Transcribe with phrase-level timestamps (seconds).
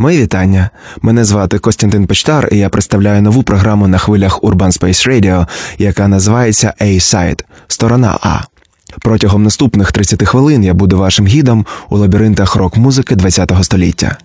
[0.00, 0.70] Мої вітання.
[1.02, 5.46] Мене звати Костянтин Почтар, і я представляю нову програму на хвилях Urban Space Radio,
[5.78, 8.40] яка називається A-Side– Сторона А.
[9.00, 14.16] Протягом наступних 30 хвилин я буду вашим гідом у лабіринтах рок-музики ХХ століття.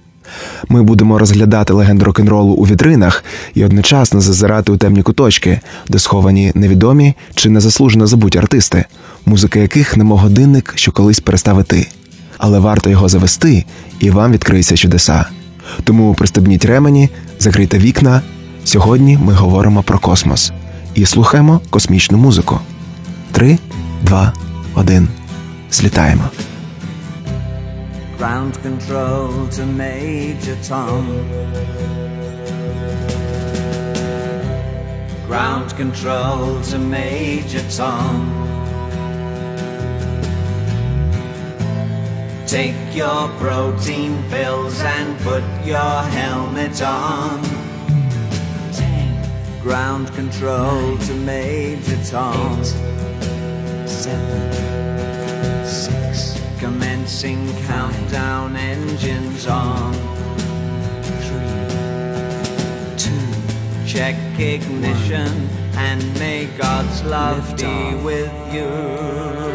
[0.69, 3.23] Ми будемо розглядати легенд рок-н-ролу у вітринах
[3.53, 8.85] і одночасно зазирати у темні куточки, де сховані невідомі чи незаслужено забуті артисти,
[9.25, 11.87] музика яких немов годинник, що колись перестав іти.
[12.37, 13.65] Але варто його завести,
[13.99, 15.25] і вам відкриються чудеса.
[15.83, 17.09] Тому пристебніть ремені,
[17.39, 18.21] закрийте вікна.
[18.63, 20.51] Сьогодні ми говоримо про космос
[20.93, 22.59] і слухаємо космічну музику.
[23.31, 23.57] Три,
[24.03, 24.33] два,
[24.75, 25.07] один.
[25.71, 26.23] Злітаємо.
[28.19, 31.03] Ground control to Major Tom.
[35.29, 38.44] Ground control to Major Tom.
[42.47, 47.41] Take your protein pills and put your helmet on.
[48.71, 49.61] Ten.
[49.63, 52.59] Ground control Nine, to Major Tom.
[52.59, 56.39] Eight, seven, six.
[56.59, 59.93] Commencing countdown engines on.
[61.25, 61.65] Three,
[62.95, 63.87] two.
[63.87, 65.77] Check ignition one.
[65.77, 69.54] and may God's love be with you.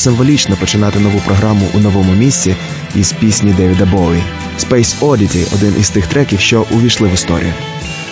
[0.00, 2.56] Символічно починати нову програму у новому місці
[2.94, 4.22] із пісні Девіда Боуі.
[4.60, 7.52] Space Oddity– один із тих треків, що увійшли в історію.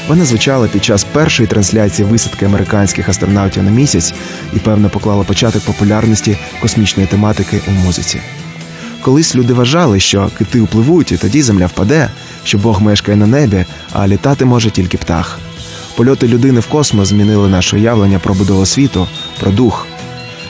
[0.08, 4.14] Вона звучала під час першої трансляції висадки американських астронавтів на місяць
[4.54, 8.20] і, певно, поклала початок популярності космічної тематики у музиці.
[9.02, 12.10] Колись люди вважали, що кити впливуть, і тоді земля впаде,
[12.44, 15.38] що Бог мешкає на небі, а літати може тільки птах.
[15.96, 19.08] Польоти людини в космос змінили наше уявлення про будову світу,
[19.40, 19.86] про дух.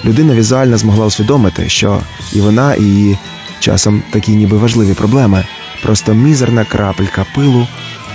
[0.04, 2.00] Людина візуально змогла усвідомити, що
[2.32, 3.18] і вона, і її
[3.60, 5.44] Часом такі ніби важливі проблеми,
[5.82, 7.66] просто мізерна крапелька пилу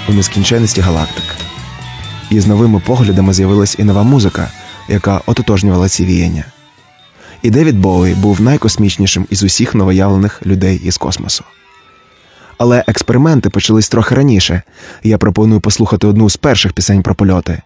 [0.10, 1.24] у нескінченності галактик.
[2.30, 4.52] І з новими поглядами з'явилась і нова музика,
[4.90, 6.46] яка ототожнювала ці віяння.
[7.42, 11.44] І Девід Боуі був найкосмічнішим із усіх новоявлених людей із космосу.
[12.58, 14.62] Але експерименти почались трохи раніше,
[15.04, 17.62] я пропоную послухати одну з перших пісень про польоти.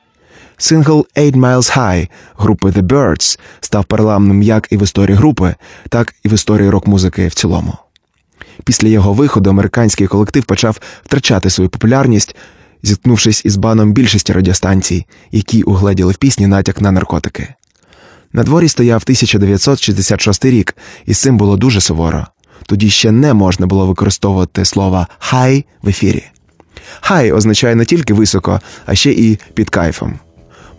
[0.57, 2.07] Сингл «Eight Miles High»
[2.37, 5.55] групи The Birds став парламним як і в історії групи,
[5.89, 7.73] так і в історії рок-музики в цілому.
[8.63, 12.35] Після його виходу американський колектив почав втрачати свою популярність,
[12.83, 17.53] зіткнувшись із баном більшості радіостанцій, які угледіли в пісні натяк на наркотики.
[18.33, 20.75] На дворі стояв 1966 рік,
[21.05, 22.27] і з цим було дуже суворо.
[22.65, 26.23] Тоді ще не можна було використовувати слова хай в ефірі.
[27.01, 30.19] Хай означає не тільки високо, а ще і під кайфом.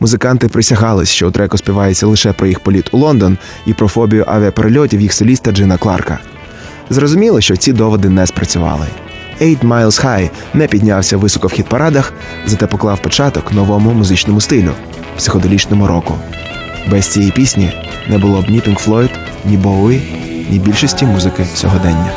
[0.00, 4.24] Музиканти присягались, що у треку співається лише про їх політ у Лондон і про фобію
[4.28, 6.18] авіаперельотів їх соліста Джина Кларка.
[6.90, 8.86] Зрозуміло, що ці доводи не спрацювали.
[9.40, 12.12] Eight Miles High не піднявся високо в хіт-парадах,
[12.46, 14.70] зате поклав початок новому музичному стилю
[15.16, 16.14] психоделічному року.
[16.90, 17.72] Без цієї пісні
[18.08, 19.10] не було б ні Pink Floyd,
[19.44, 20.02] ні Боуі,
[20.50, 22.10] ні більшості музики сьогодення.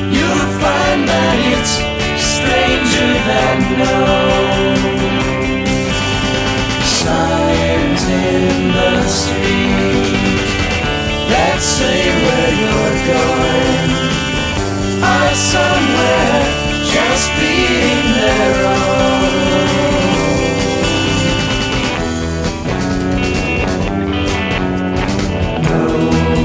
[0.00, 1.87] And you'll find that it's
[2.98, 4.76] stranger than known.
[6.84, 10.48] Signs in the street
[11.30, 13.90] that say where you're going
[15.02, 16.42] are somewhere
[16.94, 18.96] just being their own.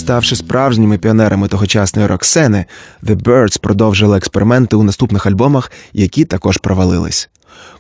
[0.07, 2.65] Ставши справжніми піонерами тогочасної рок-сцени,
[3.03, 7.29] The Birds продовжили експерименти у наступних альбомах, які також провалились.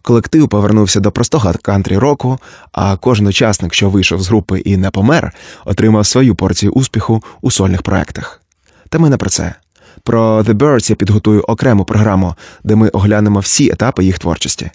[0.03, 2.39] Колектив повернувся до простого кантрі року,
[2.73, 5.33] а кожен учасник, що вийшов з групи і не помер,
[5.65, 8.43] отримав свою порцію успіху у сольних проектах.
[8.89, 9.55] Та ми не про це.
[10.03, 14.71] Про The Birds я підготую окрему програму, де ми оглянемо всі етапи їх творчості.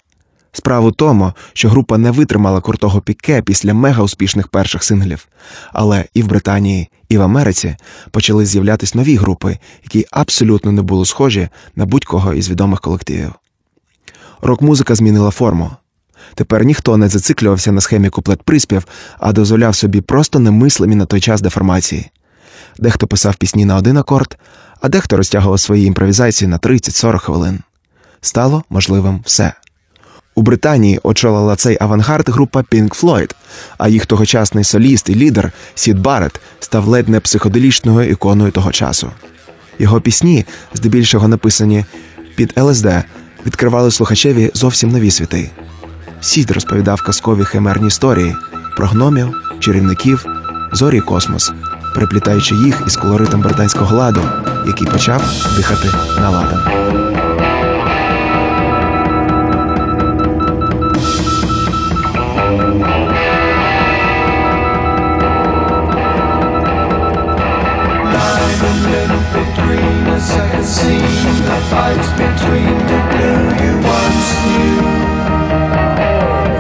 [0.51, 5.27] Справа в тому, що група не витримала крутого піке після мега успішних перших синглів,
[5.73, 7.75] але і в Британії, і в Америці
[8.11, 13.33] почали з'являтись нові групи, які абсолютно не були схожі на будь-кого із відомих колективів.
[14.41, 15.71] Рок-музика змінила форму.
[16.35, 18.87] Тепер ніхто не зациклювався на схемі куплет приспів,
[19.19, 22.09] а дозволяв собі просто немислимі на той час деформації.
[22.77, 24.37] Дехто писав пісні на один акорд,
[24.81, 27.59] а дехто розтягував свої імпровізації на 30-40 хвилин.
[28.21, 29.53] Стало можливим все.
[30.35, 33.35] У Британії очолила цей авангард група Pink Floyd,
[33.77, 39.11] а їх тогочасний соліст і лідер Сід Барретт став ледь не психоделічною іконою того часу.
[39.79, 41.85] Його пісні, здебільшого написані
[42.35, 42.87] під ЛСД,
[43.45, 45.49] відкривали слухачеві зовсім нові світи.
[46.21, 48.35] Сід розповідав казкові химерні історії
[48.77, 50.25] про гномів, чарівників,
[50.73, 51.51] зорі космос,
[51.95, 54.21] переплітаючи їх із колоритом британського ладу,
[54.67, 55.23] який почав
[55.57, 55.87] дихати
[56.19, 57.10] на ладан.
[70.71, 71.01] Scene
[71.49, 74.79] The fights between the blue you once knew.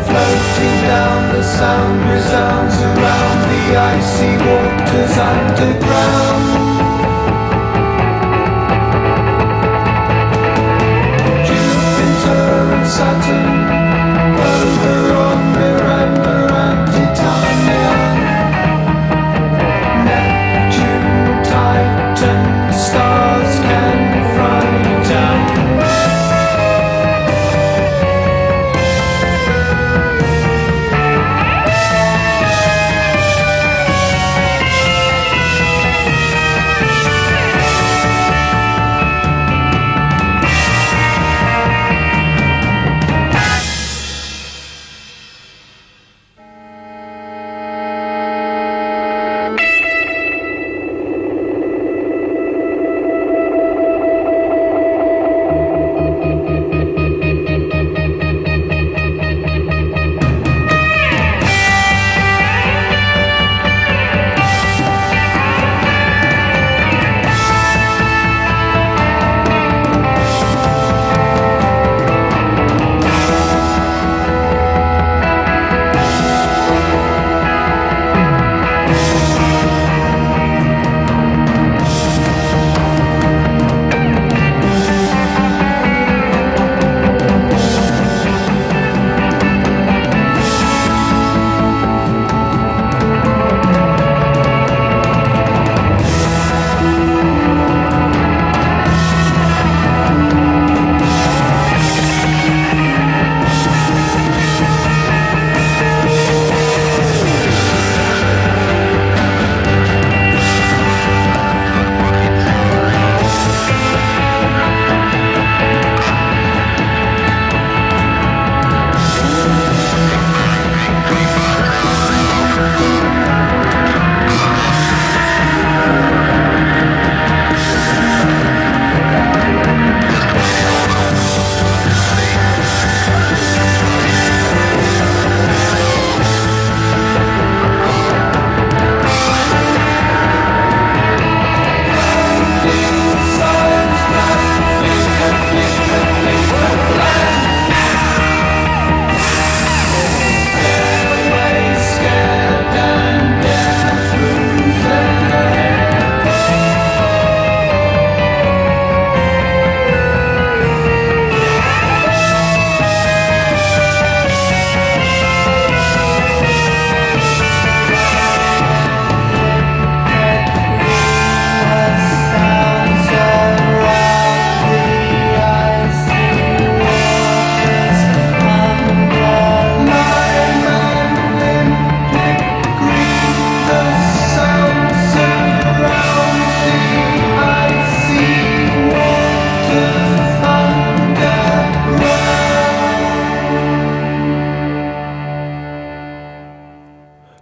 [0.07, 3.63] Floating down the sound resounds around the
[3.95, 6.20] icy waters underground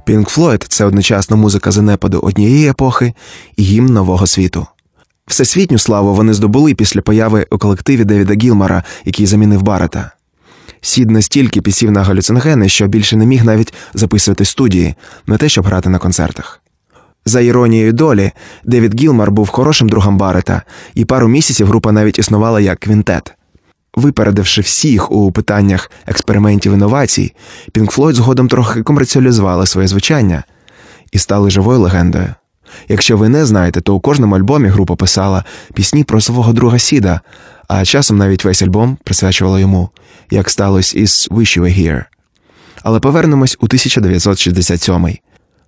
[0.10, 3.14] Pink Floyd– це одночасно музика занепаду однієї епохи
[3.58, 4.68] і гімн нового світу.
[5.28, 10.12] Всесвітню славу вони здобули після появи у колективі Девіда Гілмора, який замінив Баррета.
[10.82, 14.96] Сід настільки пісів на галюциногени, що більше не міг навіть записувати студії,
[15.28, 16.62] не те, щоб грати на концертах.
[17.26, 18.32] За іронією долі,
[18.64, 20.62] Девід Гілмор був хорошим другом Баррета,
[20.96, 23.34] і пару місяців група навіть існувала як квінтет.
[23.96, 27.34] Випередивши всіх у питаннях експериментів інновацій,
[27.72, 30.44] Pink Floyd згодом трохи комерціалізували своє звучання
[31.12, 32.34] і стали живою легендою.
[32.88, 35.44] Якщо ви не знаєте, то у кожному альбомі група писала
[35.74, 37.22] пісні про свого друга Сіда,
[37.68, 39.90] а часом навіть весь альбом присвячувала йому,
[40.32, 42.06] як сталося із Wish You Were Here.
[42.84, 45.18] Але повернемось у 1967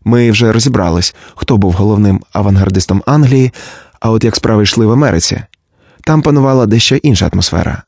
[0.03, 3.51] Ми вже розібрались, хто був головним авангардистом Англії,
[3.99, 5.41] а от як справи йшли в Америці.
[6.03, 7.83] Там панувала дещо інша атмосфера.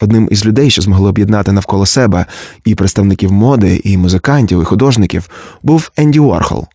[0.00, 2.26] Одним із людей, що змогли об'єднати навколо себе
[2.64, 5.30] і представників моди, і музикантів, і художників,
[5.62, 6.66] був Енді Уорхол.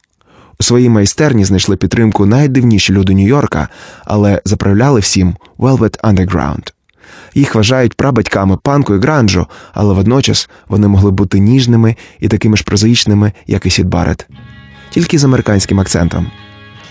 [0.60, 3.68] У своїй майстерні знайшли підтримку найдивніші люди Нью-Йорка,
[4.06, 6.72] але заправляли всім Velvet Underground.
[7.36, 12.64] Їх вважають прабатьками панку і гранжу, але водночас вони могли бути ніжними і такими ж
[12.64, 14.28] прозаїчними, як і Сід Барретт.
[14.90, 16.28] Тільки з американським акцентом.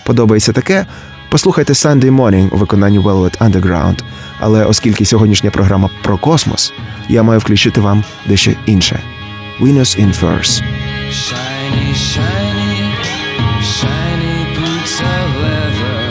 [0.05, 0.85] Подобається таке?
[1.33, 4.03] Послухайте Sunday Morning у виконанні Velvet Underground,
[4.39, 6.73] але оскільки сьогоднішня програма про космос,
[7.09, 8.99] я маю включити вам дещо інше.
[9.61, 10.61] Venus in Furs.
[11.09, 12.81] Shiny, shiny,
[13.77, 16.01] shiny boots of leather.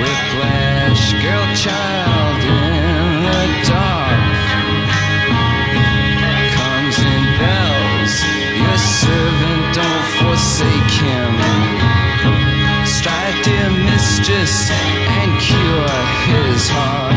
[0.00, 1.91] Whiplash, girl child
[14.34, 17.12] and cure his heart.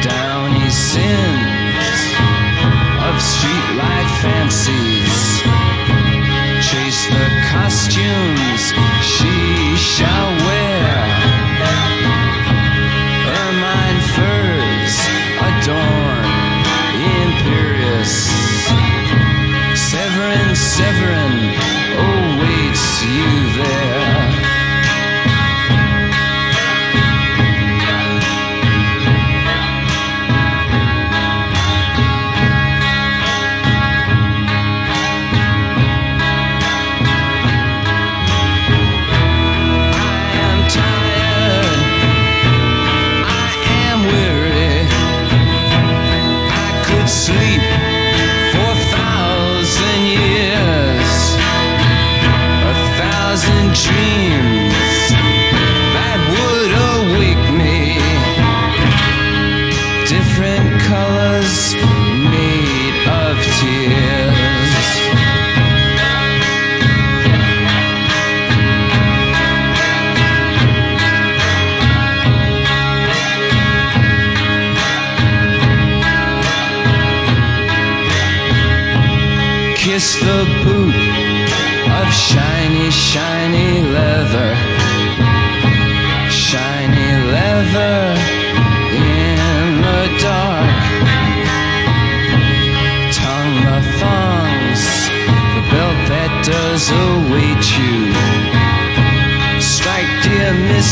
[0.00, 1.98] downy sins
[3.02, 5.42] of street life fancies.
[6.68, 8.62] Chase the costumes
[9.02, 10.27] she shall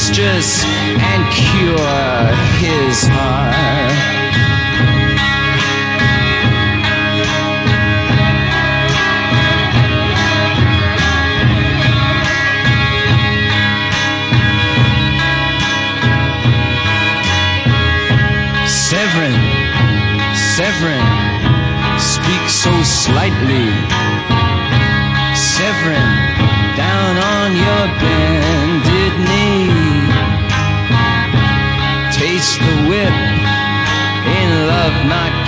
[0.08, 3.75] mistress, and cure his heart.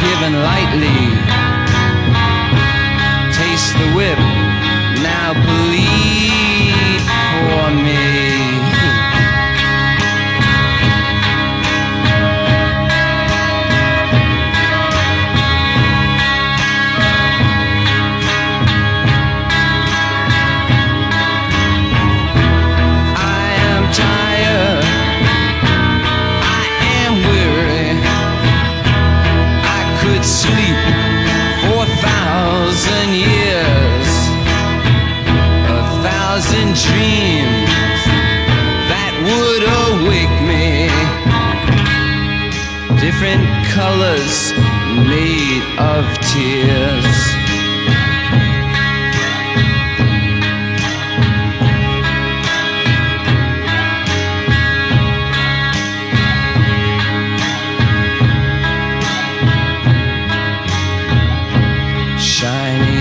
[0.01, 1.28] Given lightly.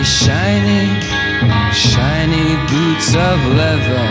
[0.08, 0.88] Shiny,
[1.74, 4.08] shiny, boots of leather.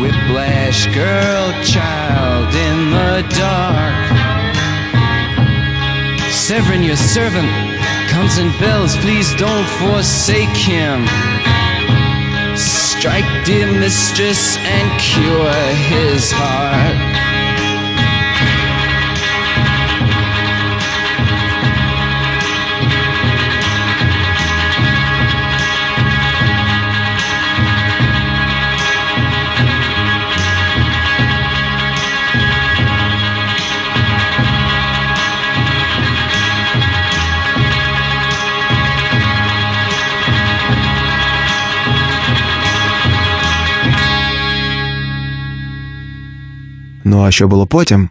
[0.00, 3.94] Whiplash girl, child in the dark.
[6.30, 7.50] Severin, your servant,
[8.08, 8.96] comes in bells.
[8.98, 11.04] Please don't forsake him.
[12.56, 15.52] strike dear mistress and cure
[15.90, 17.23] his heart.
[47.14, 48.08] Ну а що було потім?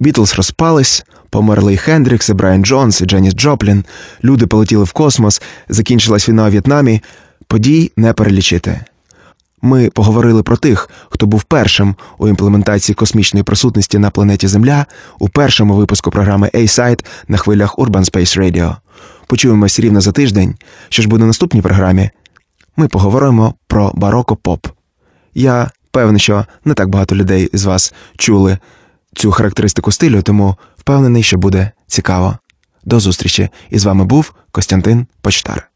[0.00, 3.84] Бітлз розпались, померли і Хендрікс, і Брайан Джонс, і Дженіс Джоплін.
[4.24, 7.02] Люди полетіли в космос, закінчилась війна у В'єтнамі.
[7.46, 8.80] Подій не перелічити.
[9.62, 14.86] Ми поговорили про тих, хто був першим у імплементації космічної присутності на планеті Земля
[15.18, 18.76] у першому випуску програми A-Side на хвилях Urban Space Radio.
[19.26, 20.54] Почуємось рівно за тиждень.
[20.88, 22.10] Що ж буде в наступній програмі?
[22.76, 24.66] Ми поговоримо про бароко поп.
[25.34, 28.58] Я певний, що не так багато людей з вас чули
[29.14, 32.38] цю характеристику стилю, тому впевнений, що буде цікаво.
[32.84, 33.48] До зустрічі!
[33.70, 35.70] І з вами був Костянтин Почтар.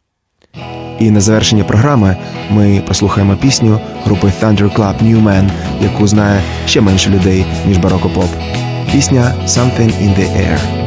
[0.99, 2.17] І на завершення програми
[2.51, 5.51] ми послухаємо пісню групи Thunder Club New Man,
[5.83, 8.31] яку знає ще менше людей, ніж бароко поп.
[8.93, 10.84] Пісня Something in the Air.